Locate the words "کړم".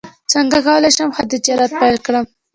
2.05-2.25